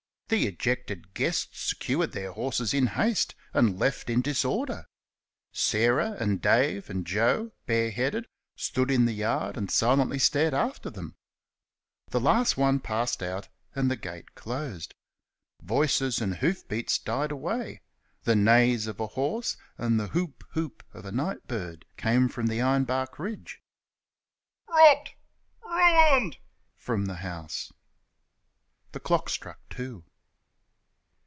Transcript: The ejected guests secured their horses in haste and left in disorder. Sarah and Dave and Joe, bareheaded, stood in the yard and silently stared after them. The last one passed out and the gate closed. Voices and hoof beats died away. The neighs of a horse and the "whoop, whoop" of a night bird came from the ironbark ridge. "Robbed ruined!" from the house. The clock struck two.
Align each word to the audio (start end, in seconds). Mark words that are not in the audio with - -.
The 0.33 0.47
ejected 0.47 1.13
guests 1.13 1.59
secured 1.59 2.13
their 2.13 2.31
horses 2.31 2.73
in 2.73 2.87
haste 2.87 3.35
and 3.53 3.77
left 3.77 4.09
in 4.09 4.21
disorder. 4.21 4.85
Sarah 5.51 6.11
and 6.21 6.41
Dave 6.41 6.89
and 6.89 7.05
Joe, 7.05 7.51
bareheaded, 7.65 8.27
stood 8.55 8.89
in 8.89 9.03
the 9.03 9.11
yard 9.11 9.57
and 9.57 9.69
silently 9.69 10.17
stared 10.19 10.53
after 10.53 10.89
them. 10.89 11.17
The 12.11 12.21
last 12.21 12.55
one 12.55 12.79
passed 12.79 13.21
out 13.21 13.49
and 13.75 13.91
the 13.91 13.97
gate 13.97 14.33
closed. 14.33 14.93
Voices 15.61 16.21
and 16.21 16.37
hoof 16.37 16.65
beats 16.69 16.97
died 16.97 17.31
away. 17.33 17.81
The 18.23 18.37
neighs 18.37 18.87
of 18.87 19.01
a 19.01 19.07
horse 19.07 19.57
and 19.77 19.99
the 19.99 20.07
"whoop, 20.07 20.45
whoop" 20.55 20.81
of 20.93 21.03
a 21.03 21.11
night 21.11 21.45
bird 21.49 21.83
came 21.97 22.29
from 22.29 22.47
the 22.47 22.59
ironbark 22.61 23.19
ridge. 23.19 23.61
"Robbed 24.69 25.11
ruined!" 25.65 26.37
from 26.77 27.07
the 27.07 27.15
house. 27.15 27.73
The 28.93 29.01
clock 29.01 29.27
struck 29.27 29.59
two. 29.69 30.05